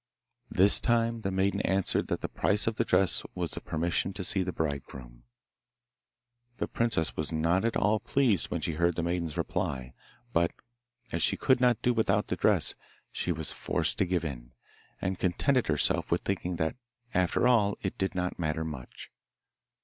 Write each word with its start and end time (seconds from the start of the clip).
This 0.49 0.79
time 0.79 1.21
the 1.21 1.29
maiden 1.29 1.61
answered 1.61 2.07
that 2.07 2.21
the 2.21 2.27
price 2.27 2.65
of 2.65 2.77
the 2.77 2.83
dress 2.83 3.21
was 3.35 3.51
the 3.51 3.61
permission 3.61 4.13
to 4.13 4.23
see 4.23 4.41
the 4.41 4.51
bridegroom. 4.51 5.25
The 6.57 6.67
princess 6.67 7.15
was 7.15 7.31
not 7.31 7.63
at 7.65 7.77
all 7.77 7.99
pleased 7.99 8.49
when 8.49 8.61
she 8.61 8.71
heard 8.71 8.95
the 8.95 9.03
maiden's 9.03 9.37
reply, 9.37 9.93
but, 10.33 10.53
as 11.11 11.21
she 11.21 11.37
could 11.37 11.61
not 11.61 11.83
do 11.83 11.93
without 11.93 12.29
the 12.29 12.35
dress, 12.35 12.73
she 13.11 13.31
was 13.31 13.51
forced 13.53 13.99
to 13.99 14.05
give 14.07 14.25
in, 14.25 14.53
and 14.99 15.19
contented 15.19 15.67
herself 15.67 16.09
with 16.09 16.21
thinking 16.23 16.55
that 16.55 16.77
after 17.13 17.47
all 17.47 17.77
it 17.83 17.95
did 17.99 18.15
not 18.15 18.39
matter 18.39 18.65
much. 18.65 19.11